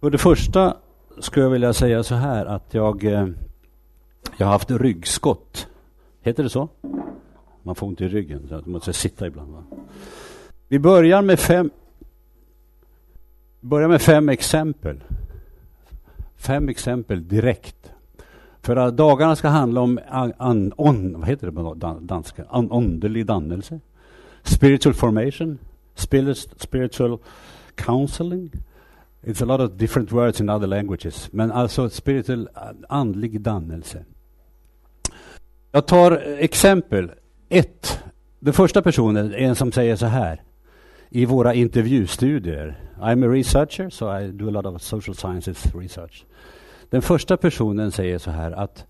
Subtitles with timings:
[0.00, 0.76] För det första
[1.18, 3.26] skulle jag vilja säga så här att jag, eh,
[4.36, 5.68] jag har haft ryggskott.
[6.22, 6.68] Heter det så?
[7.62, 9.52] Man får ont i ryggen, så man måste sitta ibland.
[9.52, 9.62] Va?
[10.68, 11.70] Vi börjar med fem,
[13.60, 15.00] börjar med fem exempel.
[16.36, 17.92] Fem exempel direkt.
[18.62, 22.44] För att dagarna ska handla om an, an, on, vad heter det på danska?
[22.48, 23.80] An, underlig dannelse.
[24.42, 25.58] Spiritual formation.
[26.56, 27.18] Spiritual
[27.74, 28.50] counseling.
[29.22, 31.28] It's a lot of different words in other languages.
[31.32, 32.48] Men alltså spiritual,
[32.88, 34.04] andlig dannelse.
[35.72, 37.12] Jag tar exempel.
[37.48, 38.02] Ett.
[38.40, 40.42] Den första personen är en som säger så här.
[41.08, 42.80] I våra intervjustudier.
[43.00, 46.24] I'm a researcher, so I do a lot of social sciences research.
[46.90, 48.86] Den första personen säger så här att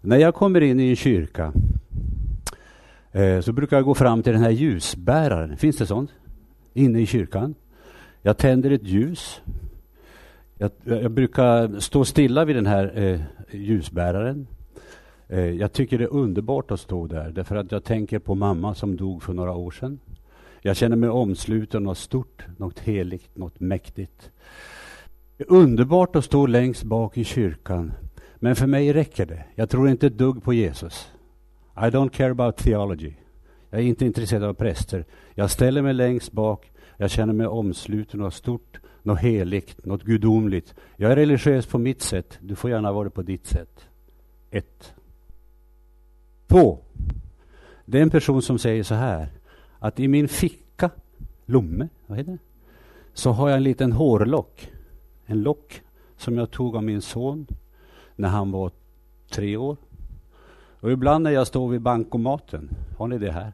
[0.00, 1.52] när jag kommer in i en kyrka
[3.12, 5.56] eh, så brukar jag gå fram till den här ljusbäraren.
[5.56, 6.10] Finns det sånt?
[6.74, 7.54] Inne i kyrkan.
[8.22, 9.40] Jag tänder ett ljus.
[10.62, 13.20] Jag, jag brukar stå stilla vid den här eh,
[13.50, 14.46] ljusbäraren.
[15.28, 18.74] Eh, jag tycker det är underbart att stå där därför att jag tänker på mamma
[18.74, 20.00] som dog för några år sedan.
[20.62, 24.30] Jag känner mig omsluten av något stort, något heligt, något mäktigt.
[25.36, 27.92] Det är underbart att stå längst bak i kyrkan.
[28.36, 29.44] Men för mig räcker det.
[29.54, 31.12] Jag tror inte ett dugg på Jesus.
[31.76, 33.12] I don't care about theology.
[33.70, 35.04] Jag är inte intresserad av präster.
[35.34, 36.72] Jag ställer mig längst bak.
[36.96, 40.74] Jag känner mig omsluten av stort, något heligt, något gudomligt.
[40.96, 42.38] Jag är religiös på mitt sätt.
[42.40, 43.88] Du får gärna vara det på ditt sätt.
[44.50, 44.94] Ett.
[46.46, 46.78] Två.
[47.84, 49.28] Det är en person som säger så här.
[49.78, 50.90] Att i min ficka,
[51.46, 52.38] lomme, vad heter det?
[53.14, 54.70] Så har jag en liten hårlock
[55.30, 55.82] en lock
[56.16, 57.46] som jag tog av min son
[58.16, 58.70] när han var
[59.30, 59.76] tre år.
[60.80, 63.52] Och ibland när jag står vid bankomaten, har ni det här?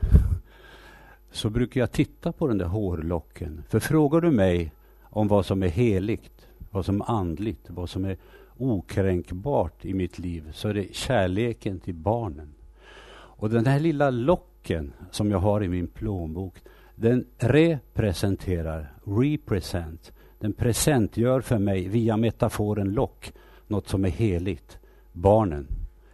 [1.30, 3.62] Så brukar jag titta på den där hårlocken.
[3.68, 4.72] För frågar du mig
[5.10, 8.16] om vad som är heligt, vad som är andligt, vad som är
[8.56, 12.54] okränkbart i mitt liv, så är det kärleken till barnen.
[13.12, 16.54] Och den här lilla locken som jag har i min plånbok,
[16.94, 23.32] den representerar, represent, den presentgör för mig via metaforen lock
[23.66, 24.78] något som är heligt.
[25.12, 25.66] Barnen.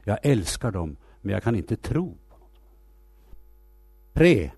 [0.05, 2.49] Jag älskar dem, men jag kan inte tro på dem.
[4.13, 4.51] Tre.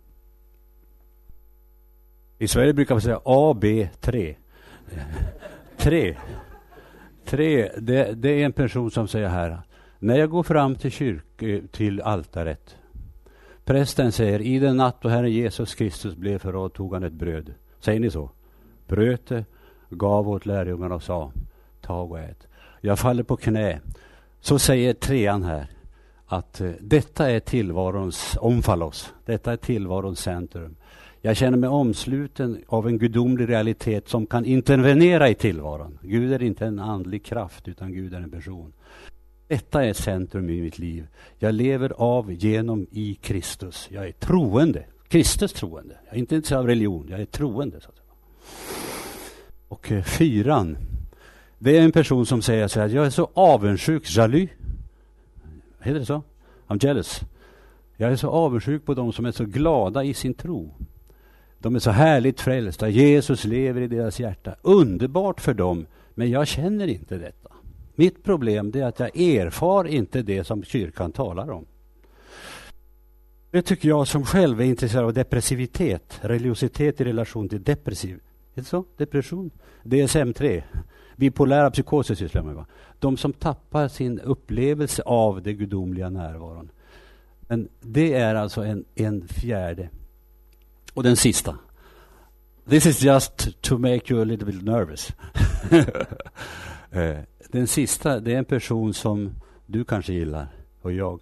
[2.38, 4.36] I Sverige brukar man säga A, B, 3.
[5.76, 6.16] Tre.
[7.24, 9.60] Tre, det, det, är en person som säger här.
[9.98, 12.76] När jag går fram till, kyrk, eh, till altaret.
[13.64, 17.54] Prästen säger, i den natt då Herren Jesus Kristus blev förrådd tog han ett bröd.
[17.80, 18.30] Säger ni så?
[18.86, 19.44] Bröt det
[19.90, 21.32] gav åt lärjungarna och sa
[21.80, 22.46] tag och ät.
[22.80, 23.80] Jag faller på knä.
[24.40, 25.66] Så säger trean här
[26.26, 29.14] att eh, detta är tillvarons omfalos.
[29.24, 30.76] Detta är tillvarons centrum.
[31.20, 35.98] Jag känner mig omsluten av en gudomlig realitet som kan intervenera i tillvaron.
[36.02, 38.72] Gud är inte en andlig kraft utan Gud är en person.
[39.48, 41.06] Detta är centrum i mitt liv.
[41.38, 43.88] Jag lever av, genom, i Kristus.
[43.90, 44.84] Jag är troende.
[45.08, 45.96] Kristus troende.
[46.06, 47.80] Jag är inte intresserad av religion, jag är troende.
[47.80, 48.08] Så att säga.
[49.68, 50.76] Och eh, fyran,
[51.58, 54.48] det är en person som säger så här, jag är så avundsjuk, jalu.
[55.80, 56.22] Heter det så?
[56.66, 57.20] I'm jealous.
[57.96, 60.74] Jag är så avundsjuk på de som är så glada i sin tro.
[61.58, 62.88] De är så härligt frälsta.
[62.88, 64.54] Jesus lever i deras hjärta.
[64.62, 67.52] Underbart för dem, men jag känner inte detta.
[67.94, 71.66] Mitt problem är att jag erfar inte det som kyrkan talar om.
[73.50, 78.20] Det tycker jag som själv är intresserad av depressivitet, religiositet i relation till depressiv
[78.58, 78.84] är det så?
[78.96, 79.50] Depression?
[79.82, 80.62] DSM-3.
[81.16, 82.64] Bipolära psykoser sysslar man med.
[82.98, 86.70] De som tappar sin upplevelse av den gudomliga närvaron.
[87.40, 89.88] Men det är alltså en, en fjärde.
[90.98, 91.58] Och den sista.
[92.68, 95.12] This is just to make you a little bit nervous.
[96.90, 97.16] Eh,
[97.48, 99.30] den sista, det är en person som
[99.66, 100.48] du kanske gillar,
[100.80, 101.20] och jag.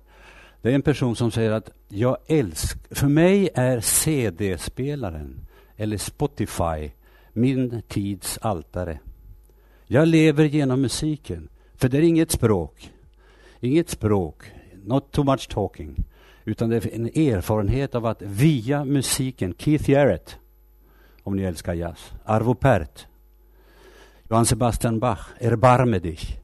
[0.62, 2.94] Det är en person som säger att jag älskar...
[2.94, 6.90] För mig är CD-spelaren, eller Spotify,
[7.32, 8.98] min tids altare.
[9.86, 12.90] Jag lever genom musiken, för det är inget språk.
[13.60, 14.42] Inget språk,
[14.84, 16.04] not too much talking.
[16.48, 20.38] Utan det är en erfarenhet av att via musiken, Keith Jarrett,
[21.22, 23.06] om ni älskar jazz, Arvo Pärt,
[24.30, 26.38] Johann Sebastian Bach, Erbarme dich,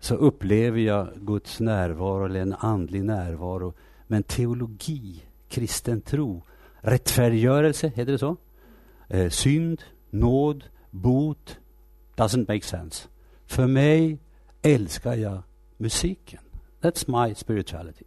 [0.00, 3.74] så upplever jag Guds närvaro, eller en andlig närvaro.
[4.06, 6.42] Men teologi, kristen tro,
[6.80, 8.36] rättfärdiggörelse, heter det så?
[9.08, 11.58] Eh, synd, nåd, bot,
[12.16, 13.08] doesn't make sense.
[13.46, 14.18] För mig
[14.62, 15.42] älskar jag
[15.76, 16.40] musiken.
[16.80, 18.04] That's my spirituality.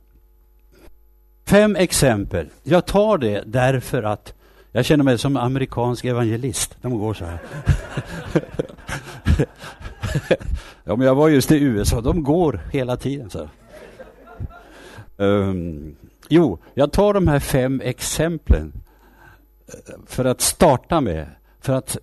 [1.48, 2.50] Fem exempel.
[2.64, 4.34] Jag tar det därför att
[4.72, 6.78] jag känner mig som amerikansk evangelist.
[6.82, 7.40] De går så här.
[10.96, 13.30] men jag var just i USA, de går hela tiden.
[13.30, 13.50] Så.
[15.18, 15.96] Um,
[16.30, 18.74] jo, jag tar de här fem exemplen
[19.68, 21.28] eh, för att starta med,
[21.60, 21.98] för att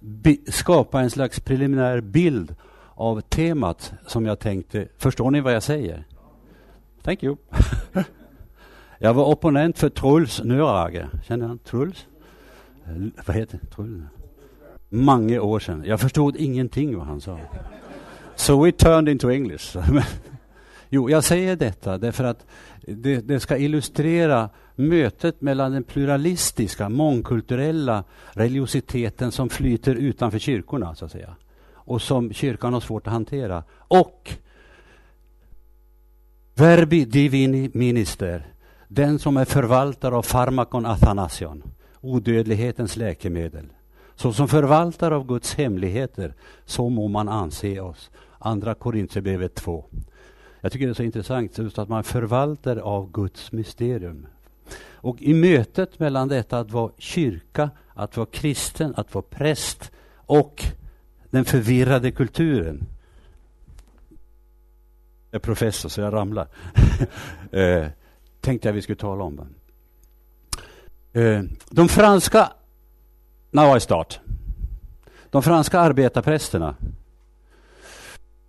[0.49, 2.55] skapa en slags preliminär bild
[2.95, 4.89] av temat som jag tänkte.
[4.99, 6.05] Förstår ni vad jag säger?
[7.03, 7.37] Thank you.
[9.05, 11.07] jag var opponent för Truls Nörage.
[11.29, 12.07] Känner han Truls?
[12.87, 14.03] Eh, vad heter Truls?
[14.89, 15.83] Många år sedan.
[15.87, 17.39] Jag förstod ingenting vad han sa.
[18.37, 19.77] So we turned into English.
[20.89, 22.47] jo, jag säger detta därför att
[22.81, 31.05] det, det, ska illustrera mötet mellan den pluralistiska, mångkulturella religiositeten som flyter utanför kyrkorna, så
[31.05, 31.37] att säga
[31.75, 33.65] och som kyrkan har svårt att hantera.
[33.71, 34.31] Och
[36.55, 38.54] Verbi Divini Minister,
[38.89, 41.63] den som är förvaltare av farmakon Athanasion,
[42.01, 43.67] odödlighetens läkemedel.
[44.15, 46.35] Så som förvaltare av Guds hemligheter,
[46.65, 48.11] så må man anse oss.
[48.39, 49.85] Andra Korintierbrevet 2.
[50.61, 54.27] Jag tycker det är så intressant just att man är förvaltare av Guds mysterium.
[54.93, 60.65] Och i mötet mellan detta att vara kyrka, att vara kristen, att vara präst och
[61.31, 62.87] den förvirrade kulturen.
[65.31, 66.49] Jag är professor så jag ramlar.
[67.53, 67.87] Eh,
[68.45, 69.41] tänkte jag vi skulle tala om.
[71.13, 72.53] Eh, de franska,
[73.51, 74.21] now I start.
[75.31, 76.77] De franska arbetarprästerna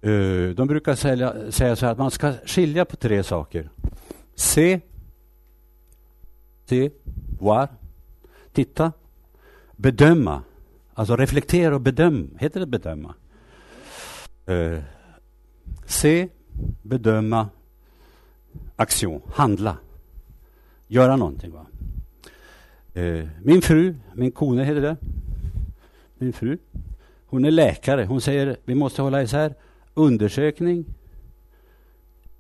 [0.02, 3.70] eh, de brukar säga, säga så här att man ska skilja på tre saker.
[4.36, 4.82] Se,
[6.66, 6.92] se,
[7.40, 7.68] voir,
[8.54, 8.92] titta,
[9.76, 10.42] bedöma
[10.98, 12.28] Alltså reflektera och bedöma.
[12.40, 13.14] Heter det bedöma?
[14.50, 14.80] Uh,
[15.86, 16.30] se,
[16.82, 17.50] bedöma,
[18.76, 19.78] aktion, handla.
[20.88, 21.52] Göra någonting.
[21.52, 21.66] Va?
[22.94, 24.98] Eh, min fru, min kone heter det.
[26.18, 26.58] Min fru.
[27.26, 28.06] Hon är läkare.
[28.06, 29.54] Hon säger vi måste hålla isär
[29.94, 30.86] undersökning,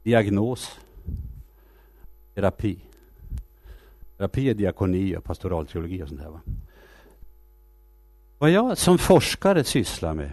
[0.03, 0.79] diagnos,
[2.33, 2.79] terapi.
[4.17, 6.29] Terapi är diakoni och pastoralteologi och sånt här.
[6.29, 6.41] Va?
[8.37, 10.31] Vad jag som forskare sysslar med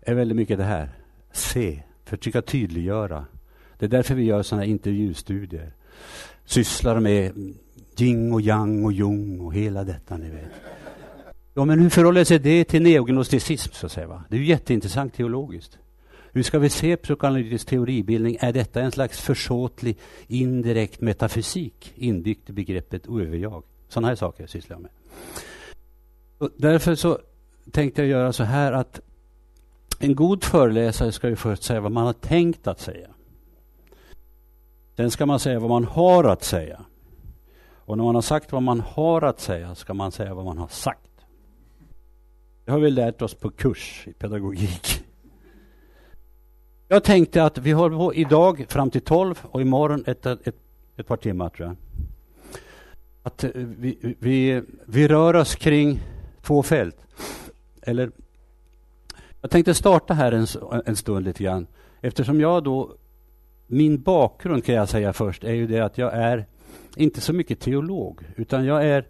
[0.00, 0.88] är väldigt mycket det här.
[1.32, 3.26] Se, försöka tydliggöra.
[3.78, 5.72] Det är därför vi gör sådana intervjustudier.
[6.44, 7.32] Sysslar med
[7.96, 10.50] yin och yang och jung och hela detta ni vet.
[11.54, 14.06] Ja, men hur förhåller sig det till neognosticism så att säga?
[14.06, 14.24] Va?
[14.28, 15.78] Det är ju jätteintressant teologiskt.
[16.32, 18.36] Hur ska vi se psykoanalytisk teoribildning?
[18.40, 23.62] Är detta en slags försåtlig indirekt metafysik inbyggt i begreppet överjag?
[23.88, 24.90] Sådana här saker sysslar jag med.
[26.38, 27.18] Och därför så
[27.70, 29.00] tänkte jag göra så här att
[29.98, 33.08] en god föreläsare ska ju först säga vad man har tänkt att säga.
[34.96, 36.80] Sen ska man säga vad man har att säga.
[37.86, 40.58] Och när man har sagt vad man har att säga ska man säga vad man
[40.58, 41.00] har sagt.
[42.64, 45.04] Det har vi lärt oss på kurs i pedagogik.
[46.88, 50.56] Jag tänkte att vi håller på idag fram till 12 och imorgon ett, ett,
[50.96, 51.76] ett par timmar tror jag.
[53.22, 56.00] Att eh, vi, vi, vi rör oss kring
[56.42, 56.96] två fält.
[57.82, 58.10] Eller,
[59.40, 60.46] jag tänkte starta här en,
[60.86, 61.66] en stund lite grann.
[62.00, 62.94] Eftersom jag då,
[63.66, 66.46] min bakgrund kan jag säga först, är ju det att jag är
[66.96, 69.06] inte så mycket teolog, utan jag är,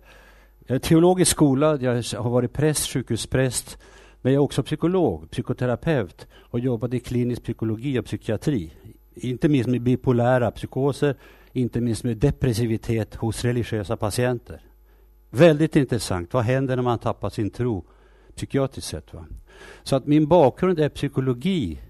[0.66, 3.78] jag är teologisk skolad, jag har varit präst, sjukhuspräst,
[4.22, 8.73] men jag är också psykolog, psykoterapeut och jobbade i klinisk psykologi och psykiatri.
[9.14, 11.16] Inte minst med bipolära psykoser,
[11.52, 14.61] inte minst med depressivitet hos religiösa patienter.
[15.30, 16.32] Väldigt intressant.
[16.32, 17.84] Vad händer när man tappar sin tro
[18.37, 19.14] psykiatriskt sett?
[19.14, 19.26] Va?
[19.82, 21.80] Så att min bakgrund är psykologi,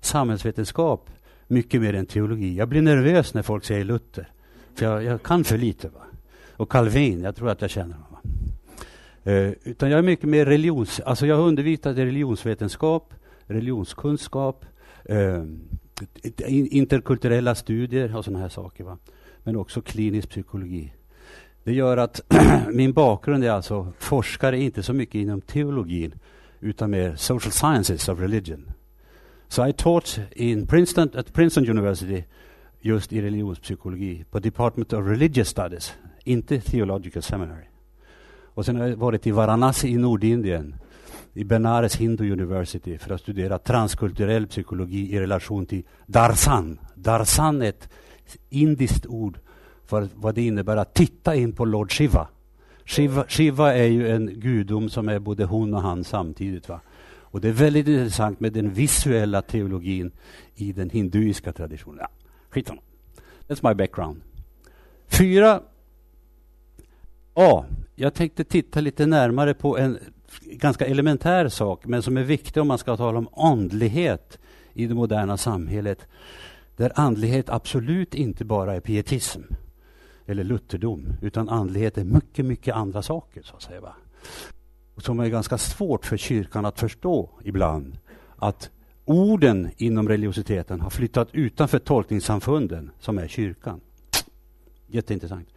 [0.00, 1.10] samhällsvetenskap,
[1.52, 2.56] mycket mer än teologi.
[2.56, 4.28] Jag blir nervös när folk säger Luther,
[4.74, 5.88] för jag, jag kan för lite.
[5.88, 6.00] Va?
[6.56, 8.20] Och Calvin, jag tror att jag känner honom.
[9.24, 11.00] Eh, utan jag är mycket mer religions...
[11.00, 13.14] Alltså jag har undervisat i religionsvetenskap,
[13.46, 14.64] religionskunskap,
[15.04, 15.44] eh,
[16.48, 18.84] interkulturella studier och sådana här saker.
[18.84, 18.98] Va?
[19.42, 20.92] Men också klinisk psykologi.
[21.64, 22.20] Det gör att
[22.72, 26.14] min bakgrund är alltså forskare, inte så mycket inom teologin,
[26.60, 28.70] utan mer social sciences of religion.
[29.52, 32.24] Så I taught in Princeton, at Princeton University
[32.80, 35.94] just i religionspsykologi på Department of Religious Studies,
[36.24, 37.64] inte Theological Seminary.
[38.54, 40.74] Och sen har jag varit i Varanasi i Nordindien,
[41.34, 46.78] i Benares Hindu University för att studera transkulturell psykologi i relation till darsan.
[46.94, 47.88] Darsan är ett
[48.50, 49.38] indiskt ord
[49.86, 52.28] för vad det innebär att titta in på Lord Shiva.
[52.84, 56.68] Shiva, Shiva är ju en gudom som är både hon och han samtidigt.
[56.68, 56.80] Va?
[57.32, 60.12] Och Det är väldigt intressant med den visuella teologin
[60.54, 61.98] i den hinduiska traditionen.
[62.00, 62.08] Ja,
[62.50, 62.80] skitsamma.
[63.48, 64.20] That's my background.
[65.08, 65.62] Fyra
[67.34, 67.64] A.
[67.94, 69.98] Jag tänkte titta lite närmare på en
[70.42, 74.38] ganska elementär sak, men som är viktig om man ska tala om andlighet
[74.74, 76.06] i det moderna samhället
[76.76, 79.40] där andlighet absolut inte bara är pietism
[80.26, 83.42] eller lutherdom, utan andlighet är mycket, mycket andra saker.
[83.42, 83.80] så att säga.
[83.80, 83.94] Va?
[84.96, 87.98] Som är ganska svårt för kyrkan att förstå ibland.
[88.36, 88.70] Att
[89.04, 93.80] orden inom religiositeten har flyttat utanför tolkningssamfunden som är kyrkan.
[94.86, 95.48] Jätteintressant.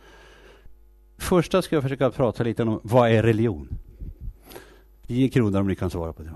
[1.17, 3.77] Första ska jag försöka prata lite om vad är religion?
[5.07, 6.35] 10 kronor om ni kan svara på det.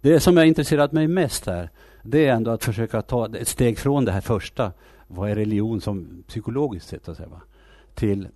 [0.00, 1.70] Det som har intresserat mig mest här,
[2.02, 4.72] det är ändå att försöka ta ett steg från det här första.
[5.06, 7.08] Vad är religion som psykologiskt sett?
[7.08, 7.40] Att säga, va?
[7.94, 8.28] Till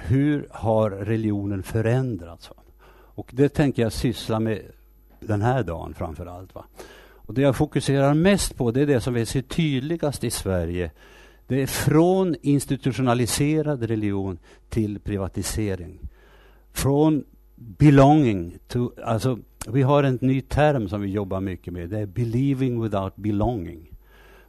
[0.00, 2.50] hur har religionen förändrats?
[2.50, 2.56] Va?
[2.90, 4.62] Och det tänker jag syssla med
[5.20, 6.54] den här dagen framför allt.
[6.54, 6.64] Va?
[7.30, 10.90] Och det jag fokuserar mest på det är det som vi ser tydligast i Sverige.
[11.46, 14.38] Det är från institutionaliserad religion
[14.68, 15.98] till privatisering.
[16.72, 19.38] Från belonging to, alltså
[19.68, 21.88] vi har en ny term som vi jobbar mycket med.
[21.88, 23.90] Det är believing without belonging.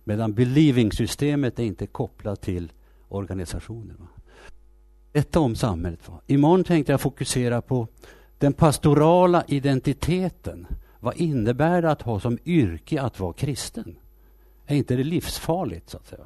[0.04, 2.72] Medan believing-systemet är inte kopplat till
[3.10, 3.96] organisationer.
[4.00, 4.08] Va?
[5.12, 6.10] Detta om samhället.
[6.10, 6.22] Va?
[6.28, 7.88] Imorgon tänkte jag fokusera på
[8.38, 10.68] den pastorala identiteten.
[11.00, 13.96] Vad innebär det att ha som yrke att vara kristen?
[14.66, 15.90] Är inte det livsfarligt?
[15.90, 16.26] så att säga?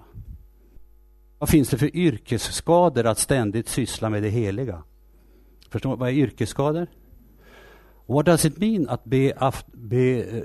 [1.40, 4.84] Vad finns det för yrkesskador att ständigt syssla med det heliga?
[5.70, 6.88] Förstår Vad är yrkesskador?
[8.06, 10.44] What does it mean att be, be eh,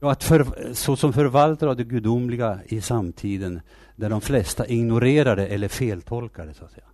[0.00, 3.60] att för, såsom förvaltare av det gudomliga i samtiden
[4.02, 6.48] där de flesta ignorerade eller feltolkade.
[6.48, 6.54] det.
[6.54, 6.86] Så att säga.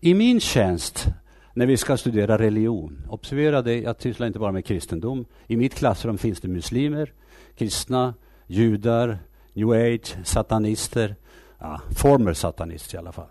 [0.00, 1.06] I min tjänst
[1.54, 5.24] när vi ska studera religion, observera det, jag sysslar inte bara med kristendom.
[5.46, 7.12] I mitt klassrum finns det muslimer,
[7.56, 8.14] kristna,
[8.46, 9.18] judar,
[9.52, 11.16] new age, satanister,
[11.58, 13.28] ja, former satanister i alla fall,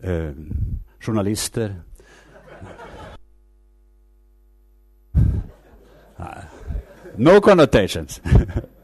[0.00, 0.32] eh,
[1.00, 1.74] journalister.
[7.16, 8.20] No connotations.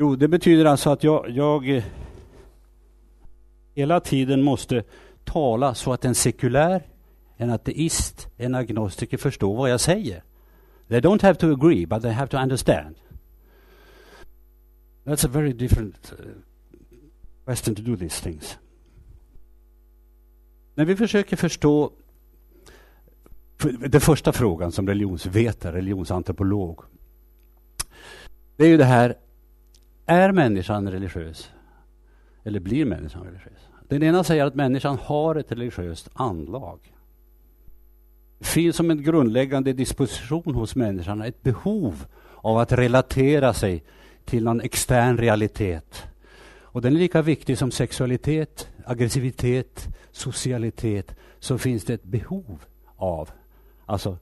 [0.00, 1.84] Jo, det betyder alltså att jag, jag eh,
[3.74, 4.82] hela tiden måste
[5.24, 6.82] tala så att en sekulär,
[7.36, 10.22] en ateist, en agnostiker förstår vad jag säger.
[10.88, 12.96] They don't have to agree, but they have to understand.
[15.04, 16.24] That's a very different eh,
[17.44, 18.58] question to do these things.
[20.74, 21.92] När vi försöker förstå
[23.88, 26.80] den första frågan som religionsvetare, religionsantropolog.
[28.56, 29.16] Det är ju det här,
[30.08, 31.50] är människan religiös?
[32.44, 33.58] Eller blir människan religiös?
[33.88, 36.78] Den ena säger att människan har ett religiöst anlag.
[38.38, 43.84] Det finns som en grundläggande disposition hos människan ett behov av att relatera sig
[44.24, 46.02] till någon extern realitet.
[46.62, 51.14] Och den är lika viktig som sexualitet, aggressivitet, socialitet.
[51.38, 52.64] Så finns det ett behov
[52.96, 53.30] av
[53.88, 54.16] Alltså,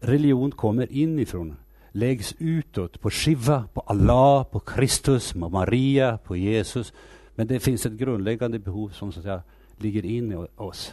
[0.00, 1.56] religion kommer inifrån,
[1.92, 6.92] läggs utåt på Shiva, på Allah, på Kristus, på Maria, på Jesus.
[7.34, 9.42] Men det finns ett grundläggande behov som så att säga,
[9.78, 10.92] ligger in i oss.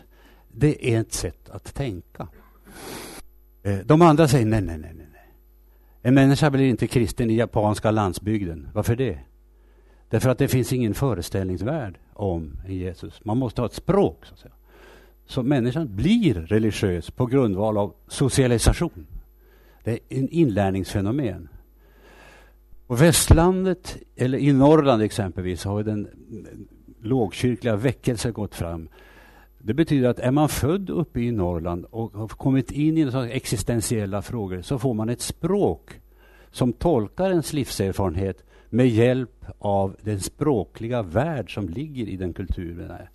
[0.52, 2.28] Det är ett sätt att tänka.
[3.64, 4.94] Eh, de andra säger nej, nej, nej.
[4.96, 5.08] nej.
[6.02, 8.70] En människa blir inte kristen i japanska landsbygden.
[8.74, 9.20] Varför det?
[10.10, 13.26] Därför att det finns ingen föreställningsvärld om Jesus.
[13.26, 14.26] Man måste ha ett språk.
[14.26, 14.54] Så, att säga.
[15.26, 19.08] så människan blir religiös på grundval av socialisation.
[19.88, 21.50] Det är en inlärningsfenomen.
[22.88, 26.08] På västlandet, eller i Norrland exempelvis, har den
[27.02, 28.90] lågkyrkliga väckelsen gått fram.
[29.60, 34.22] Det betyder att är man född uppe i Norrland och har kommit in i existentiella
[34.22, 36.02] frågor så får man ett språk
[36.52, 42.92] som tolkar ens livserfarenhet med hjälp av den språkliga värld som ligger i den kulturen.
[42.92, 43.10] Är.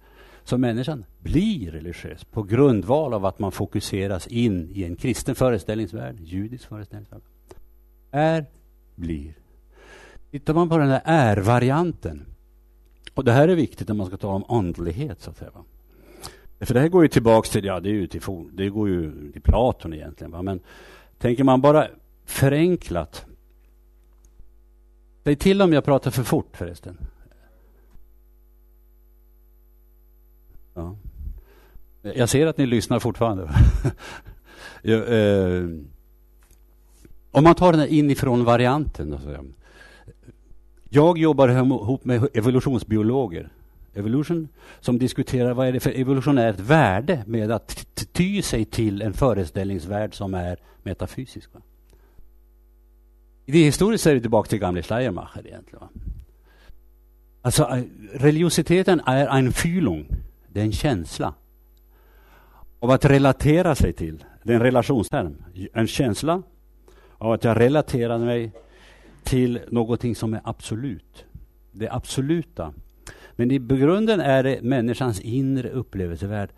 [0.45, 6.21] Så människan blir religiös på grundval av att man fokuseras in i en kristen föreställningsvärld,
[6.21, 7.23] judisk föreställningsvärld.
[8.11, 8.47] Är,
[8.95, 9.35] blir.
[10.31, 12.27] Tittar man på den här är-varianten,
[13.15, 15.51] och det här är viktigt när man ska tala om andlighet, så att säga.
[16.61, 18.21] För det här går ju tillbaks till, ja det, är ju till,
[18.53, 20.31] det går ju till Platon egentligen.
[20.31, 20.43] Va?
[20.43, 20.61] Men
[21.19, 21.89] tänker man bara
[22.25, 23.27] förenklat.
[25.25, 26.99] Säg till om jag pratar för fort förresten.
[30.75, 30.97] Ja.
[32.03, 33.51] Jag ser att ni lyssnar fortfarande.
[34.83, 35.65] ja, eh,
[37.31, 39.19] om man tar den här inifrån-varianten.
[40.89, 43.51] Jag jobbar ihop med evolutionsbiologer
[43.95, 44.49] Evolution,
[44.81, 50.15] som diskuterar vad är det för evolutionärt värde med att ty sig till en föreställningsvärld
[50.15, 51.55] som är metafysisk.
[51.55, 51.61] Va?
[53.47, 55.81] Idéhistoriskt är det tillbaka till gamle Schleiermacher egentligen.
[55.81, 55.89] Va?
[57.43, 60.07] Alltså, eh, religiositeten är en fylung,
[60.53, 61.35] det är en känsla
[62.81, 64.25] av att relatera sig till.
[64.43, 65.45] Det är en relationsterm.
[65.73, 66.43] En känsla
[67.19, 68.53] av att jag relaterar mig
[69.23, 71.25] till någonting som är absolut.
[71.73, 72.73] Det absoluta
[73.37, 76.51] men i grunden är det människans inre upplevelsevärld.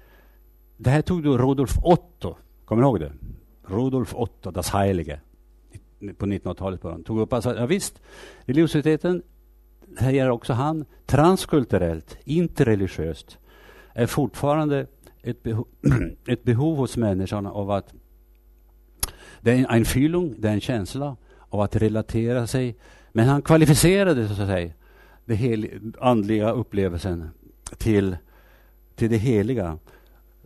[0.77, 3.13] Det här tog då Rudolf Otto, kommer du ihåg det?
[3.67, 5.21] Rudolf Otto, Das Heilige,
[6.19, 7.05] på 1900-talet början.
[7.05, 8.03] Tog upp alltså, ja visst,
[8.41, 9.23] religiositeten,
[9.99, 13.39] här gäller också han, transkulturellt, interreligiöst,
[13.95, 14.87] är fortfarande
[15.23, 15.67] ett behov,
[16.27, 17.95] ett behov hos människan av att
[19.41, 21.17] det är en feeling, det är en känsla
[21.49, 22.77] av att relatera sig.
[23.13, 24.73] Men han kvalificerade så att säga
[25.25, 25.69] den hel,
[26.01, 27.31] andliga upplevelsen
[27.79, 28.17] till,
[28.95, 29.79] till det heliga.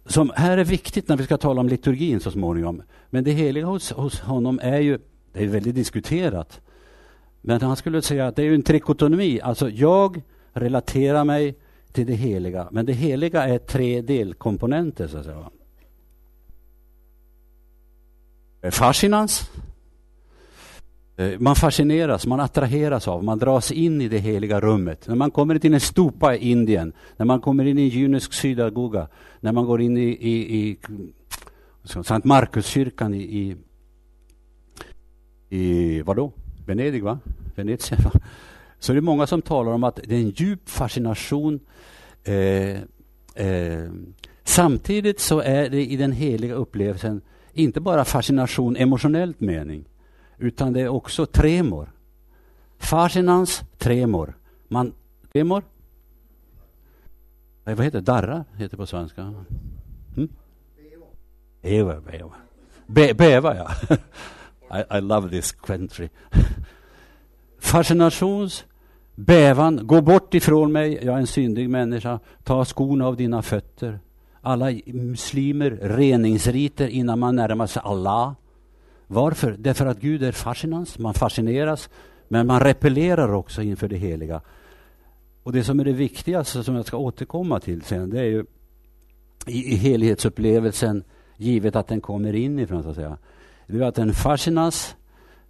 [0.06, 2.82] Som här är viktigt när vi ska tala om liturgin så småningom.
[3.10, 4.98] Men det heliga hos, hos honom är ju,
[5.32, 6.60] det är väldigt diskuterat.
[7.40, 9.40] Men han skulle säga att det är en trikotomi.
[9.40, 11.54] Alltså jag relaterar mig
[11.92, 12.68] till det heliga.
[12.72, 15.50] Men det heliga är tre delkomponenter så att säga.
[18.62, 19.50] Eh, fascinans,
[21.16, 25.08] eh, man fascineras, man attraheras av, man dras in i det heliga rummet.
[25.08, 28.32] När man kommer till en stupa i Indien, när man kommer in i en judisk
[28.32, 29.08] synagoga,
[29.40, 30.78] när man går in i, i, i
[31.84, 33.56] Sankt Markuskyrkan i, i,
[35.48, 36.32] i vadå?
[36.66, 37.18] Venedig, va?
[37.54, 38.20] Venezia, va?
[38.78, 41.60] Så det är många som talar om att det är en djup fascination.
[42.24, 42.80] Eh,
[43.46, 43.90] eh,
[44.44, 47.20] samtidigt så är det i den heliga upplevelsen
[47.52, 49.84] inte bara fascination emotionellt mening,
[50.38, 51.92] utan det är också tremor.
[52.78, 54.36] Fascinans tremor.
[54.68, 54.92] Man,
[55.32, 55.62] tremor?
[57.64, 58.04] Vad heter det?
[58.04, 59.22] Darra, heter det på svenska.
[60.16, 60.28] Mm?
[61.62, 62.00] Beva.
[62.00, 62.34] Bäva,
[62.86, 63.96] Be, beva ja.
[64.78, 66.08] I, I love this country.
[67.58, 68.64] Fascinations,
[69.14, 73.98] bävan, gå bort ifrån mig, jag är en syndig människa, ta skorna av dina fötter.
[74.40, 78.34] Alla muslimer, reningsriter innan man närmar sig Allah.
[79.06, 79.56] Varför?
[79.58, 81.90] Därför att Gud är fascinans, man fascineras,
[82.28, 84.40] men man repellerar också inför det heliga.
[85.42, 88.44] Och det som är det viktigaste, som jag ska återkomma till sen, det är ju
[89.46, 91.04] i, i helhetsupplevelsen,
[91.36, 93.18] givet att den kommer inifrån, så att säga.
[93.66, 94.96] Det är att den fascinas,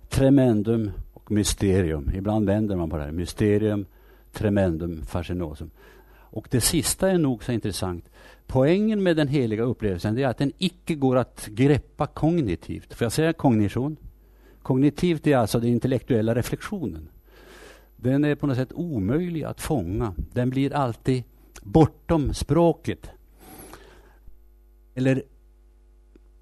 [0.08, 0.90] tremendum
[1.28, 2.10] och mysterium.
[2.14, 3.12] Ibland vänder man på det här.
[3.12, 3.86] Mysterium,
[4.32, 5.70] tremendum, fascinosum.
[6.10, 8.08] Och det sista är nog så intressant.
[8.46, 12.94] Poängen med den heliga upplevelsen är att den icke går att greppa kognitivt.
[12.94, 13.96] Får jag säga kognition?
[14.62, 17.08] Kognitivt är alltså den intellektuella reflektionen.
[17.96, 20.14] Den är på något sätt omöjlig att fånga.
[20.32, 21.22] Den blir alltid
[21.62, 23.10] bortom språket.
[24.94, 25.22] Eller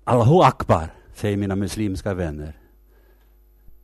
[0.04, 2.65] Allahu Akbar, säger mina muslimska vänner.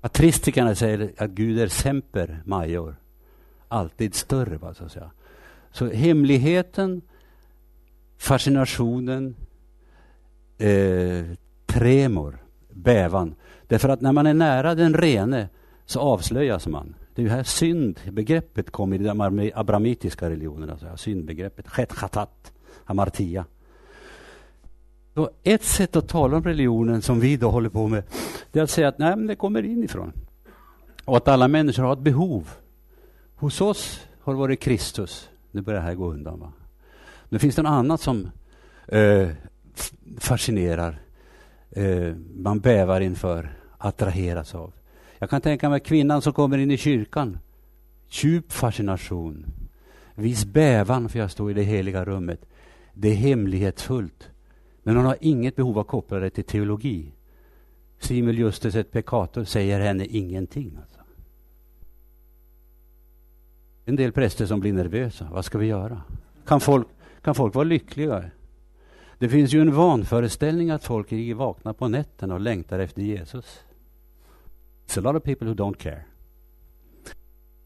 [0.03, 2.97] Patristikerna säger att Gud är semper major.
[3.69, 5.11] Alltid större, va, så att säga.
[5.73, 7.03] Så hemligheten
[8.19, 9.37] fascinationen,
[10.59, 11.25] eh,
[11.67, 12.39] tremor,
[12.71, 13.35] bävan.
[13.67, 15.49] Därför att när man är nära den rene
[15.87, 16.95] så avslöjas man.
[17.15, 20.79] Det är ju här syndbegreppet kommer i de abramitiska religionerna.
[20.79, 22.53] Så syndbegreppet, chet chatat,
[22.85, 23.45] amartia.
[25.15, 28.03] Så ett sätt att tala om religionen som vi då håller på med,
[28.53, 30.13] det är att säga att nej, men det kommer inifrån.
[31.05, 32.49] Och att alla människor har ett behov
[33.43, 35.29] Hos oss har det varit Kristus.
[35.51, 36.41] Nu börjar det här gå undan.
[36.41, 36.53] Va?
[37.29, 38.31] Nu finns det något annat som
[38.89, 39.29] eh,
[40.19, 41.03] fascinerar.
[41.71, 44.73] Eh, man bävar inför, attraheras av.
[45.19, 47.39] Jag kan tänka mig kvinnan som kommer in i kyrkan.
[48.11, 49.47] Djup fascination.
[50.15, 52.45] Viss bävan för jag står i det heliga rummet.
[52.95, 54.29] Det är hemlighetsfullt.
[54.83, 57.13] Men hon har inget behov av att koppla det till teologi.
[57.99, 60.79] Simul Justus et peccator säger henne ingenting.
[60.81, 61.01] Alltså.
[63.85, 65.29] En del präster som blir nervösa.
[65.33, 66.03] Vad ska vi göra?
[66.47, 66.87] Kan folk,
[67.23, 68.31] kan folk vara lyckliga?
[69.19, 73.61] Det finns ju en vanföreställning att folk ligger vakna på nätterna och längtar efter Jesus.
[74.87, 76.05] It's a lot of people who don't care.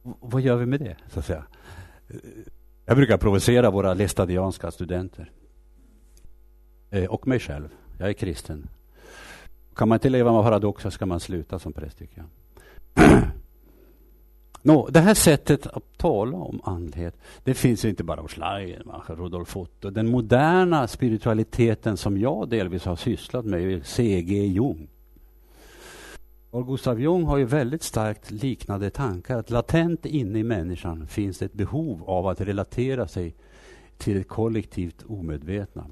[0.03, 0.97] vad gör vi med det?
[1.09, 1.45] Så att säga?
[2.85, 5.31] Jag brukar provocera våra lestadianska studenter.
[6.91, 7.69] Eh, och mig själv.
[7.99, 8.69] Jag är kristen.
[9.75, 12.25] Kan man inte leva med paradoxer ska man sluta som präst, tycker
[12.95, 13.23] jag.
[14.63, 19.57] No, det här sättet att tala om andlighet, det finns inte bara hos Schleiermacher, Rudolf
[19.57, 19.91] Otto.
[19.91, 24.47] Den moderna spiritualiteten som jag delvis har sysslat med är C.G.
[24.47, 24.89] Jung.
[26.51, 29.39] Carl Gustav Jung har ju väldigt starkt liknande tankar.
[29.39, 33.35] Att latent inne i människan finns det ett behov av att relatera sig
[33.99, 35.87] till ett kollektivt omedvetna.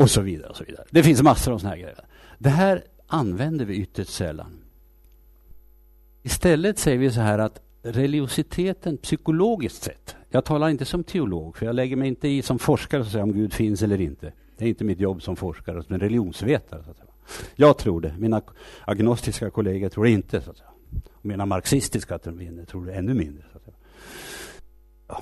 [0.00, 0.48] Och så vidare.
[0.50, 0.84] och så vidare.
[0.90, 2.04] Det finns massor av såna här grejer.
[2.38, 4.60] Det här använder vi ytterst sällan.
[6.22, 11.66] Istället säger vi så här att religiositeten psykologiskt sett, jag talar inte som teolog, för
[11.66, 14.32] jag lägger mig inte i som forskare och säger om Gud finns eller inte.
[14.56, 16.84] Det är inte mitt jobb som forskare och som religionsvetare.
[16.84, 17.10] Så att säga.
[17.54, 18.14] Jag tror det.
[18.18, 18.42] Mina
[18.84, 20.40] agnostiska kollegor tror det inte.
[20.40, 20.70] Så att säga.
[21.12, 23.44] Och mina marxistiska tror det ännu mindre.
[23.52, 23.76] Så att säga.
[25.08, 25.20] Ja.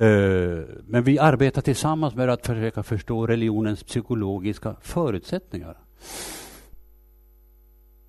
[0.00, 5.78] Eh, men vi arbetar tillsammans med att försöka förstå religionens psykologiska förutsättningar.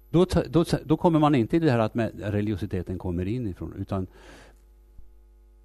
[0.10, 4.08] Då, då, då kommer man inte i det här att religiositeten kommer inifrån, utan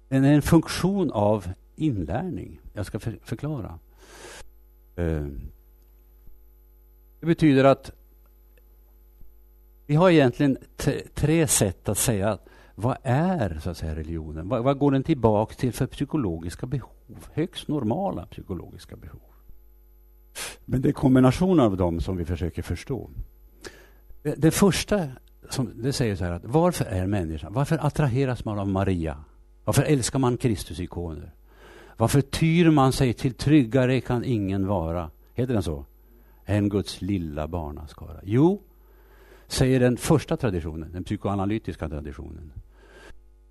[0.09, 2.59] den är en funktion av inlärning.
[2.73, 3.79] Jag ska för, förklara.
[4.95, 5.25] Eh,
[7.19, 7.91] det betyder att
[9.85, 10.57] vi har egentligen
[11.13, 12.37] tre sätt att säga
[12.79, 14.49] vad är så att säga, religionen?
[14.49, 17.27] Vad, vad går den tillbaka till för psykologiska behov?
[17.33, 19.21] Högst normala psykologiska behov.
[20.65, 23.09] Men det är kombinationen av dem som vi försöker förstå.
[24.21, 25.07] Det, det första
[25.49, 29.17] som det säger så här att varför är människan, varför attraheras man av Maria?
[29.63, 31.33] Varför älskar man Kristusikoner?
[31.97, 35.09] Varför tyr man sig till tryggare kan ingen vara?
[35.33, 35.85] Heter den så?
[36.47, 38.19] än Guds lilla barnaskara?
[38.23, 38.61] Jo,
[39.47, 42.51] säger den första traditionen, den psykoanalytiska traditionen.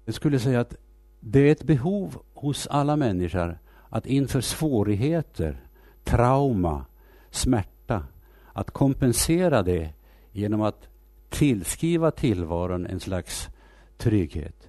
[0.09, 0.75] Jag skulle säga att
[1.21, 5.61] det är ett behov hos alla människor att inför svårigheter,
[6.05, 6.85] trauma,
[7.31, 8.05] smärta,
[8.53, 9.91] att kompensera det
[10.33, 10.89] genom att
[11.29, 13.49] tillskriva tillvaron en slags
[13.97, 14.69] trygghet.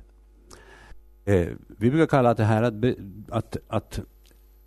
[1.26, 2.74] Eh, vi brukar kalla det här att,
[3.30, 4.00] att, att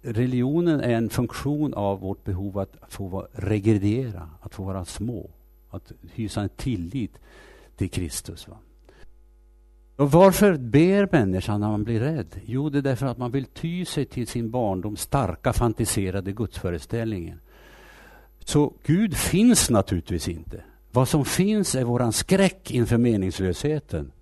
[0.03, 5.31] religionen är en funktion av vårt behov att få regrediera, att få vara små,
[5.71, 7.19] att hysa en tillit
[7.77, 8.49] till Kristus.
[8.49, 8.57] Va?
[10.01, 12.41] Och varför ber människan när man blir rädd?
[12.45, 17.41] Jo, det är därför att man vill ty sig till sin barndoms starka fantiserade gudsföreställningen.
[18.45, 20.63] Så Gud finns naturligtvis inte.
[20.93, 24.13] Vad som finns är våran skräck inför meningslösheten.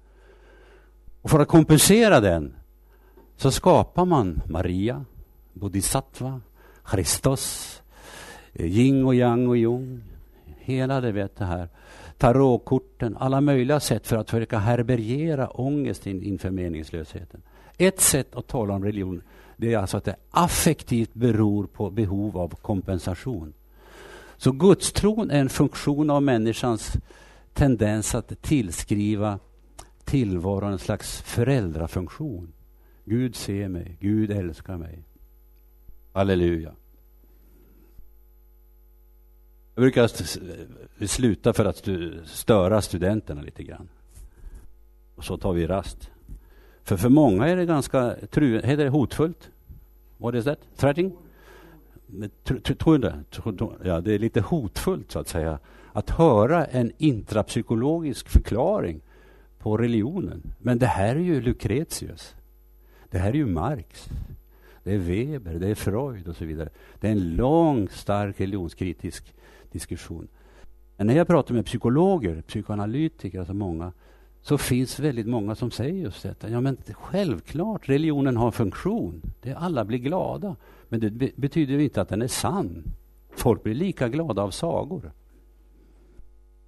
[1.23, 2.55] Och för att kompensera den
[3.37, 5.05] så skapar man Maria,
[5.53, 6.41] bodhisattva,
[6.85, 7.83] Kristus,
[8.53, 10.03] eh, yin och yang och jung.
[10.59, 11.69] Hela det, vet det här.
[12.19, 17.43] Tarotkorten, alla möjliga sätt för att försöka härbärgera ångesten inför meningslösheten.
[17.79, 19.23] Ett sätt att tala om religion
[19.57, 23.55] det är alltså att det affektivt beror på behov av kompensation.
[24.37, 26.93] Så gudstron är en funktion av människans
[27.53, 29.39] tendens att tillskriva
[30.05, 32.53] tillvaron en slags föräldrafunktion.
[33.05, 35.03] Gud ser mig, Gud älskar mig.
[36.13, 36.73] Halleluja.
[39.79, 41.89] Jag brukar sluta för att
[42.25, 43.89] störa studenterna lite grann.
[45.15, 46.11] Och så tar vi rast.
[46.83, 49.51] För för många är det ganska tru, heter det hotfullt.
[50.17, 50.59] What is that?
[50.77, 51.17] Threatening?
[52.45, 55.59] Tror Ja, det är lite hotfullt så att säga.
[55.93, 59.01] Att höra en intrapsykologisk förklaring
[59.59, 60.43] på religionen.
[60.59, 62.35] Men det här är ju Lucretius.
[63.11, 64.09] Det här är ju Marx
[64.89, 66.69] det är Weber, det är Freud och så vidare.
[67.01, 69.35] Det är en lång, stark religionskritisk
[69.73, 70.29] diskussion.
[70.97, 73.93] Men när jag pratar med psykologer, psykoanalytiker, alltså många,
[74.43, 76.49] så finns väldigt många som säger just detta.
[76.49, 79.23] Ja, men självklart, religionen har en funktion.
[79.43, 80.57] Det alla blir glada.
[80.89, 82.83] Men det betyder inte att den är sann.
[83.31, 85.13] Folk blir lika glada av sagor.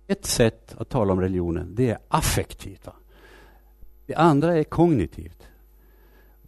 [0.06, 2.86] Ett sätt att tala om religionen, det är affektivt.
[2.86, 2.92] Va?
[4.06, 5.48] Det andra är kognitivt.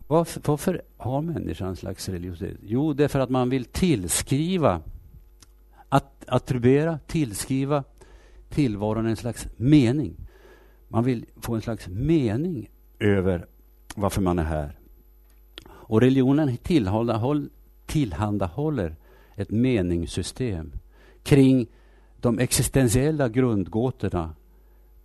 [0.06, 2.58] Varför, varför har människan en slags religiositet?
[2.62, 4.80] Jo, det är för att man vill tillskriva,
[5.92, 7.84] att, attribuera, tillskriva
[8.48, 10.16] tillvaron en slags mening.
[10.88, 13.46] Man vill få en slags mening över
[13.94, 14.78] varför man är här.
[15.68, 17.50] Och religionen tillhandahåll,
[17.86, 18.96] tillhandahåller
[19.34, 20.72] ett meningssystem
[21.22, 21.66] kring
[22.20, 24.34] de existentiella grundgåtorna.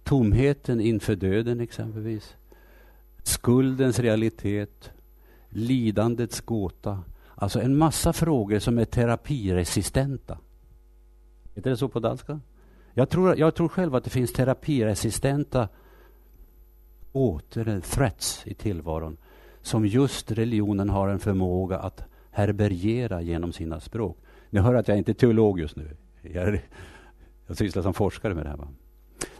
[0.03, 2.35] Tomheten inför döden exempelvis.
[3.23, 4.91] Skuldens realitet.
[5.49, 7.03] Lidandets gåta.
[7.35, 10.37] Alltså en massa frågor som är terapiresistenta.
[11.57, 12.39] Heter det så på danska?
[12.93, 15.67] Jag tror, jag tror själv att det finns terapiresistenta
[17.11, 19.17] åter, threats i tillvaron
[19.61, 24.17] som just religionen har en förmåga att herbergera genom sina språk.
[24.49, 25.97] Ni hör att jag inte är teolog just nu.
[26.21, 26.63] Jag, är,
[27.47, 28.57] jag sysslar som forskare med det här.
[28.57, 28.67] Va?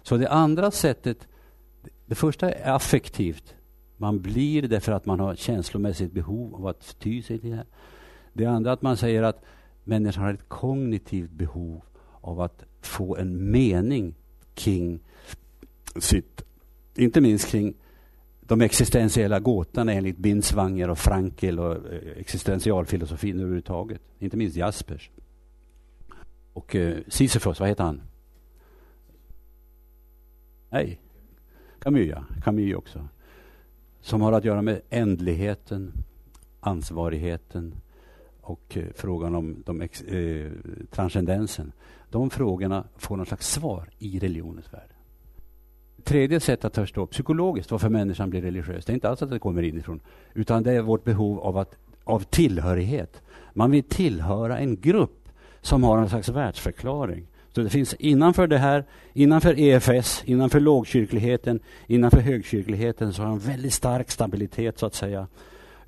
[0.01, 1.27] Så det andra sättet,
[2.06, 3.56] det första är affektivt.
[3.97, 7.56] Man blir det för att man har känslomässigt behov av att ty sig till det
[7.56, 7.67] här.
[8.34, 9.43] Det andra är att man säger att
[9.84, 11.82] människan har ett kognitivt behov
[12.27, 14.15] av att få en mening
[14.53, 14.99] kring
[15.95, 16.41] sitt,
[16.95, 17.73] inte minst kring
[18.41, 24.01] de existentiella gåtorna enligt Binswanger och Frankel och eh, existentialfilosofin överhuvudtaget.
[24.19, 25.11] Inte minst Jaspers.
[26.53, 28.01] Och eh, Sisyfos, vad heter han?
[30.69, 31.01] Nej,
[31.79, 32.23] Camus, ja.
[32.43, 33.07] Camus också.
[34.01, 35.93] Som har att göra med ändligheten,
[36.59, 37.75] ansvarigheten
[38.49, 40.51] och eh, frågan om de eh,
[40.91, 41.71] transcendensen.
[42.10, 44.89] De frågorna får någon slags svar i religionens värld.
[46.03, 49.39] Tredje sätt att förstå psykologiskt varför människan blir religiös, det är inte alls att det
[49.39, 49.99] kommer inifrån,
[50.33, 53.21] utan det är vårt behov av, att, av tillhörighet.
[53.53, 55.29] Man vill tillhöra en grupp
[55.62, 57.27] som har en slags världsförklaring.
[57.55, 63.39] Så det finns innanför det här, innanför EFS, innanför lågkyrkligheten, innanför högkyrkligheten så har en
[63.39, 65.27] väldigt stark stabilitet så att säga.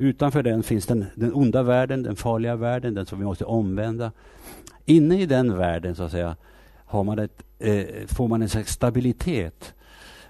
[0.01, 4.11] Utanför den finns den, den onda världen, den farliga världen, den som vi måste omvända.
[4.85, 6.35] Inne i den världen så att säga
[6.85, 9.73] har man ett, eh, får man en slags stabilitet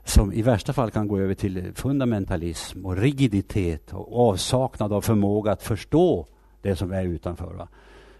[0.04, 5.52] som i värsta fall kan gå över till fundamentalism och rigiditet och avsaknad av förmåga
[5.52, 6.28] att förstå
[6.62, 7.54] det som är utanför.
[7.54, 7.68] Va?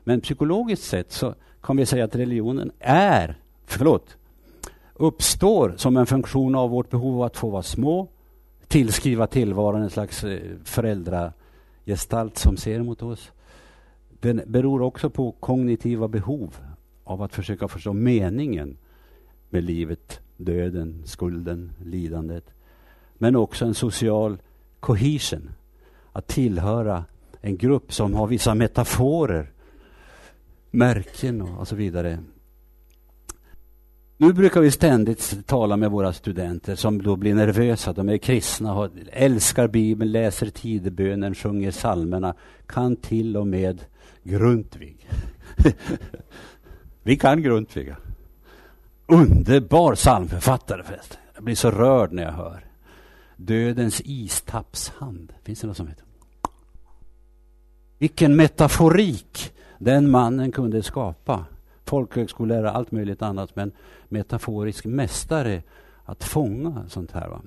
[0.04, 4.18] Men psykologiskt sett så kan vi säga att religionen är, förlåt,
[4.94, 8.08] uppstår som en funktion av vårt behov av att få vara små,
[8.68, 11.34] tillskriva tillvaron en slags eh, föräldra
[11.90, 13.32] gestalt som ser mot oss.
[14.10, 16.56] Den beror också på kognitiva behov
[17.04, 18.78] av att försöka förstå meningen
[19.50, 22.46] med livet, döden, skulden, lidandet.
[23.18, 24.38] Men också en social
[24.80, 25.50] cohesion.
[26.12, 27.06] Att tillhöra
[27.42, 29.52] en grupp som har vissa metaforer,
[30.72, 32.20] märken och så vidare.
[34.22, 37.94] Nu brukar vi ständigt tala med våra studenter som då blir nervösa.
[37.94, 42.34] De är kristna, älskar Bibeln, läser tidebönen, sjunger psalmerna,
[42.66, 43.86] kan till och med
[44.24, 45.10] Grundtvig.
[47.04, 47.96] vi kan Grundtvig.
[49.06, 51.18] Underbar psalmförfattare förresten.
[51.36, 52.66] Jag blir så rörd när jag hör.
[53.36, 55.34] Dödens istappshand.
[55.44, 56.06] Finns det något som heter?
[57.98, 61.46] Vilken metaforik den mannen kunde skapa.
[61.90, 63.72] Folkhögskollärare, allt möjligt annat, men
[64.10, 65.64] metaforisk mästare
[66.04, 67.28] att fånga sånt här.
[67.28, 67.42] Va?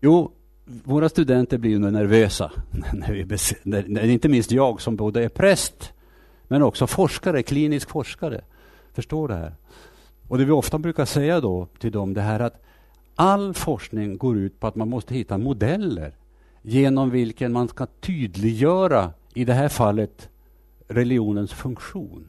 [0.00, 0.32] Jo,
[0.64, 2.52] våra studenter blir ju nervösa.
[2.92, 3.26] När vi
[3.62, 5.92] när, inte minst jag som både är präst
[6.48, 8.40] men också forskare, klinisk forskare,
[8.92, 9.54] förstår det här.
[10.28, 12.62] Och det vi ofta brukar säga då till dem det här att
[13.14, 16.16] all forskning går ut på att man måste hitta modeller
[16.62, 20.28] genom vilken man ska tydliggöra, i det här fallet,
[20.88, 22.26] religionens funktion.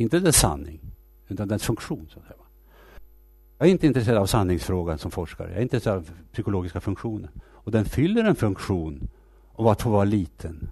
[0.00, 0.80] Inte dess sanning,
[1.28, 2.08] utan dess funktion.
[2.10, 2.36] Så att säga.
[3.58, 5.48] Jag är inte intresserad av sanningsfrågan som forskare.
[5.48, 7.30] Jag är intresserad av psykologiska funktioner.
[7.44, 9.08] Och den fyller en funktion
[9.52, 10.70] av att få vara liten.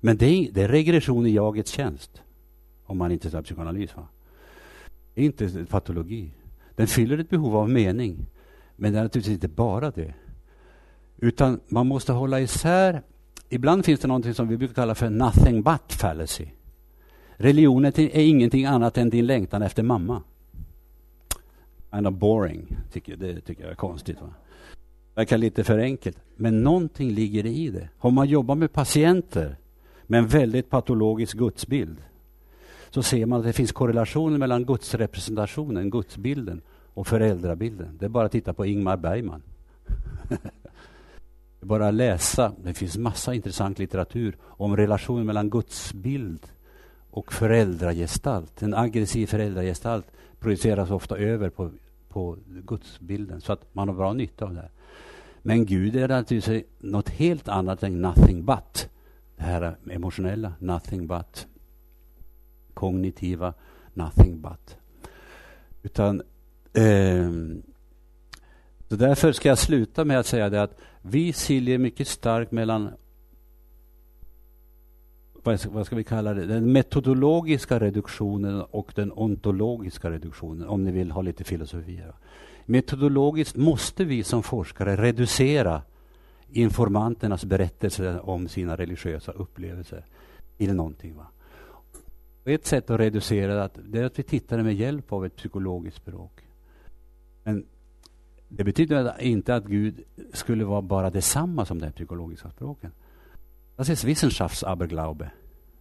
[0.00, 2.22] Men det är, det är regression i jagets tjänst.
[2.84, 3.96] Om man är intresserad av psykoanalys.
[3.96, 4.08] Va?
[5.14, 6.30] Det är inte patologi.
[6.74, 8.26] Den fyller ett behov av mening.
[8.76, 10.14] Men det är naturligtvis inte bara det.
[11.16, 13.02] Utan man måste hålla isär.
[13.48, 16.48] Ibland finns det något som vi brukar kalla för nothing but fallacy.
[17.36, 20.22] Religionen är ingenting annat än din längtan efter mamma.
[21.92, 24.20] Kind of boring, tycker, det tycker jag är konstigt.
[24.20, 24.28] Va?
[25.14, 26.18] verkar lite för enkelt.
[26.36, 27.88] Men någonting ligger i det.
[27.98, 29.56] Har man jobbat med patienter
[30.06, 31.96] med en väldigt patologisk gudsbild
[32.90, 36.60] så ser man att det finns korrelationer mellan gudsrepresentationen, gudsbilden
[36.94, 37.96] och föräldrabilden.
[37.98, 39.42] Det är bara att titta på Ingmar Bergman.
[40.28, 40.36] det
[41.60, 42.52] är bara att läsa.
[42.64, 46.46] Det finns massa intressant litteratur om relationen mellan gudsbild
[47.12, 48.62] och föräldragestalt.
[48.62, 50.06] En aggressiv föräldragestalt
[50.38, 51.70] projiceras ofta över på,
[52.08, 54.68] på gudsbilden så att man har bra nytta av det.
[55.42, 58.88] Men Gud är naturligtvis något helt annat än nothing but.
[59.36, 61.46] Det här emotionella, nothing but.
[62.74, 63.54] Kognitiva,
[63.94, 64.76] nothing but.
[65.82, 66.22] Utan
[66.72, 67.30] eh,
[68.88, 72.90] så därför ska jag sluta med att säga det att vi skiljer mycket starkt mellan
[75.42, 81.10] vad ska vi kalla det, den metodologiska reduktionen och den ontologiska reduktionen, om ni vill
[81.10, 82.02] ha lite filosofi.
[82.66, 85.82] Metodologiskt måste vi som forskare reducera
[86.50, 90.04] informanternas berättelser om sina religiösa upplevelser
[90.56, 91.16] till någonting.
[91.16, 91.26] Va?
[92.44, 96.40] Ett sätt att reducera det är att vi tittar med hjälp av ett psykologiskt språk.
[97.44, 97.66] Men
[98.48, 100.02] det betyder inte att Gud
[100.32, 102.92] skulle vara bara detsamma som det psykologiska språket.
[103.76, 105.30] Das ist Wissenschaftsaberglaube.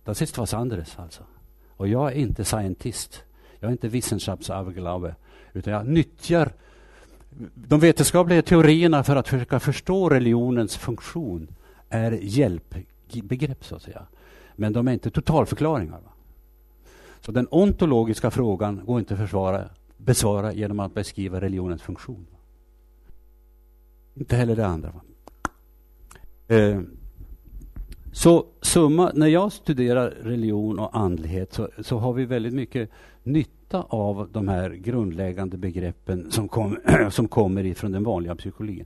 [0.04, 1.24] Das ist was anderes alltså.
[1.68, 3.24] Och jag är inte scientist.
[3.60, 5.16] Jag är inte Wissenschaftsaberglaube.
[5.54, 6.54] Utan jag nyttjar
[7.54, 11.48] de vetenskapliga teorierna för att försöka förstå religionens funktion
[11.90, 14.06] är hjälpbegrepp så att säga.
[14.56, 16.00] Men de är inte totalförklaringar.
[16.02, 16.12] Va?
[17.20, 22.28] Så den ontologiska frågan går inte att försvara, besvara genom att beskriva religionens funktion.
[24.16, 24.94] Inte heller det andra.
[26.48, 26.82] Eh,
[28.22, 32.90] så summa, när jag studerar religion och andlighet så, så har vi väldigt mycket
[33.24, 36.78] nytta av de här grundläggande begreppen som, kom,
[37.12, 38.86] som kommer ifrån den vanliga psykologin.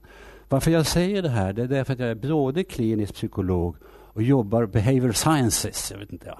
[0.50, 4.22] Varför jag säger det här det är därför att jag är både klinisk psykolog och
[4.22, 6.40] jobbar behavior sciences jag vet inte, ja,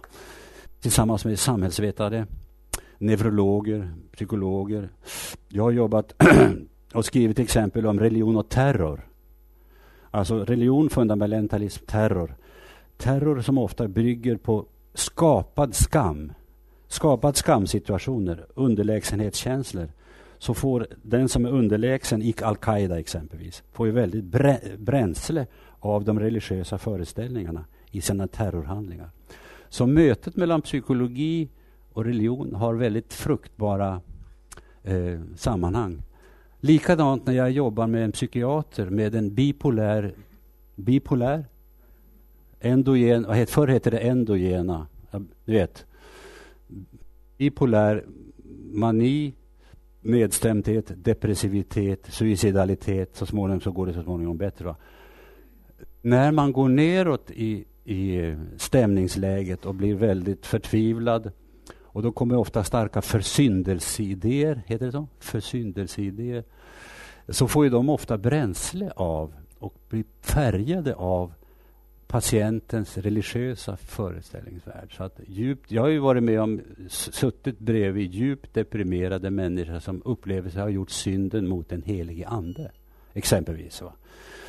[0.82, 2.28] tillsammans med samhällsvetare,
[2.98, 4.90] neurologer, psykologer.
[5.50, 6.14] Jag har jobbat
[6.94, 9.08] och skrivit exempel om religion och terror.
[10.12, 12.36] Alltså religion, fundamentalism, terror.
[12.98, 16.34] Terror som ofta bygger på skapad skam.
[16.88, 19.88] Skapad skamsituationer, underlägsenhetskänslor.
[20.38, 25.48] Så får den som är underlägsen i Al-Qaida exempelvis, får ju väldigt brä bränsle
[25.80, 29.10] av de religiösa föreställningarna i sina terrorhandlingar.
[29.70, 31.50] Så mötet mellan psykologi
[31.94, 34.02] och religion har väldigt fruktbara
[34.84, 36.02] eh, sammanhang.
[36.60, 40.14] Likadant när jag jobbar med en psykiater med en bipolär,
[40.76, 41.46] bipolär
[42.66, 44.88] endogen, vad heter, förr hette det endogena,
[45.46, 45.86] du vet,
[47.38, 48.06] bipolär
[48.74, 49.34] mani,
[50.02, 53.16] nedstämdhet, depressivitet, suicidalitet.
[53.16, 54.66] Så småningom så går det så småningom bättre.
[54.66, 54.76] Va?
[56.02, 61.32] När man går neråt i, i stämningsläget och blir väldigt förtvivlad
[61.82, 65.08] och då kommer ofta starka försyndelseidéer, heter det så?
[65.20, 66.44] Försyndelseidéer.
[67.30, 71.34] Så får ju de ofta bränsle av och blir färgade av
[72.08, 74.98] patientens religiösa föreställningsvärld.
[74.98, 80.02] Så att djupt, jag har ju varit med om, suttit bredvid djupt deprimerade människor som
[80.06, 82.72] upplever sig ha gjort synden mot en helig ande.
[83.14, 83.82] Exempelvis.
[83.82, 83.94] Va?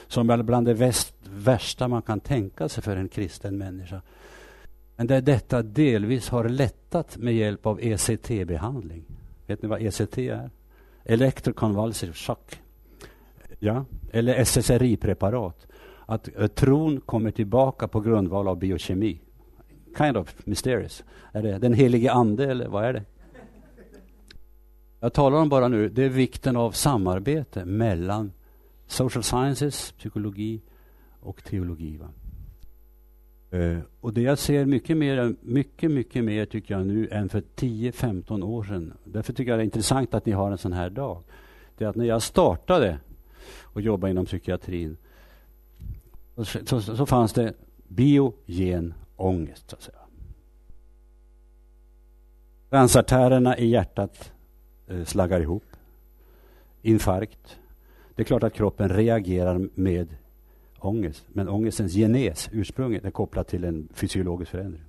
[0.07, 4.03] Som är bland det väst, värsta man kan tänka sig för en kristen människa.
[4.97, 9.05] Men där detta delvis har lättat med hjälp av ECT-behandling.
[9.47, 10.51] Vet ni vad ECT är?
[11.05, 12.61] Electroconvulsive shock.
[13.59, 15.67] Ja, eller SSRI-preparat
[16.07, 19.21] att eh, tron kommer tillbaka på grundval av biokemi.
[19.99, 21.05] Kind of mysterious.
[21.33, 23.05] Är det den helige ande eller vad är det?
[25.01, 28.33] Jag talar om bara nu, det är vikten av samarbete mellan
[28.87, 30.63] social sciences, psykologi
[31.21, 31.97] och teologi.
[31.97, 32.09] Va?
[33.59, 37.41] Eh, och det jag ser mycket mer, mycket, mycket mer tycker jag nu än för
[37.41, 38.93] 10-15 år sedan.
[39.05, 41.23] Därför tycker jag det är intressant att ni har en sån här dag.
[41.79, 42.99] Det är att när jag startade
[43.63, 44.97] och jobbade inom psykiatrin
[46.37, 47.55] så, så, så fanns det
[47.89, 49.71] biogen ångest.
[49.71, 49.99] Så att säga.
[52.71, 54.33] Transartärerna i hjärtat
[54.87, 55.65] eh, slaggar ihop.
[56.83, 57.59] Infarkt.
[58.15, 60.09] Det är klart att kroppen reagerar med
[60.79, 61.25] ångest.
[61.29, 64.83] Men ångestens genes, ursprunget, är kopplat till en fysiologisk förändring.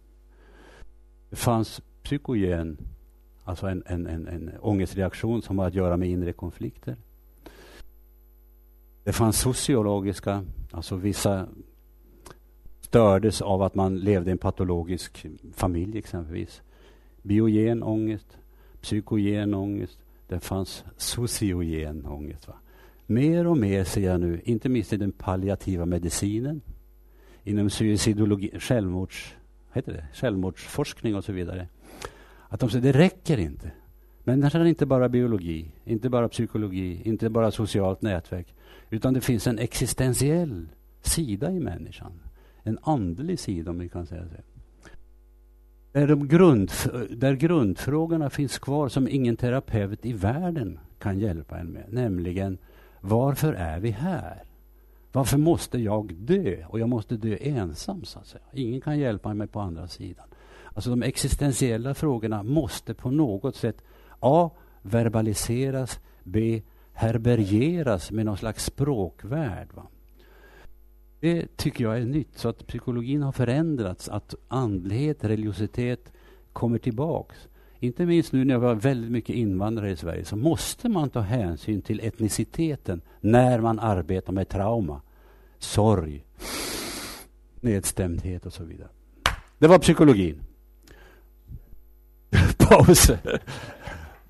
[1.29, 2.77] Det fanns psykogen,
[3.43, 6.95] alltså en, en, en, en ångestreaktion som har att göra med inre konflikter.
[9.07, 11.47] Det fanns sociologiska, alltså vissa
[12.81, 16.61] stördes av att man levde i en patologisk familj exempelvis.
[17.21, 18.37] Biogen ångest,
[18.81, 19.99] psykogen ångest.
[20.27, 22.47] Det fanns sociogen ångest.
[22.47, 22.53] Va?
[23.05, 26.61] Mer och mer ser jag nu, inte minst i den palliativa medicinen,
[27.43, 29.35] inom suicidologi, självmords,
[29.73, 30.05] heter det?
[30.13, 31.67] självmordsforskning och så vidare,
[32.49, 33.71] att de säger det räcker inte.
[34.27, 38.55] Människan är inte bara biologi, inte bara psykologi, inte bara socialt nätverk.
[38.89, 40.67] Utan det finns en existentiell
[41.01, 42.11] sida i människan.
[42.63, 44.35] En andlig sida om vi kan säga så.
[45.91, 46.71] Där, de grund,
[47.09, 51.85] där grundfrågorna finns kvar som ingen terapeut i världen kan hjälpa en med.
[51.89, 52.57] Nämligen,
[53.01, 54.43] varför är vi här?
[55.11, 56.65] Varför måste jag dö?
[56.67, 58.43] Och jag måste dö ensam, så att säga.
[58.53, 60.25] Ingen kan hjälpa mig på andra sidan.
[60.73, 63.83] Alltså de existentiella frågorna måste på något sätt
[64.19, 64.49] A.
[64.81, 65.99] Verbaliseras.
[66.23, 66.61] B.
[66.93, 69.67] Herbergeras med någon slags språkvärld.
[69.73, 69.87] Va?
[71.19, 72.37] Det tycker jag är nytt.
[72.37, 74.09] Så att psykologin har förändrats.
[74.09, 76.11] Att andlighet, religiositet
[76.53, 77.47] kommer tillbaks.
[77.79, 81.19] Inte minst nu när vi har väldigt mycket invandrare i Sverige så måste man ta
[81.19, 85.01] hänsyn till etniciteten när man arbetar med trauma,
[85.59, 86.25] sorg,
[87.61, 88.89] nedstämdhet och så vidare.
[89.57, 90.43] Det var psykologin.
[92.57, 93.11] Paus.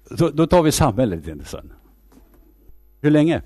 [0.09, 1.73] Då, då tar vi samhället sen.
[3.01, 3.41] Hur länge?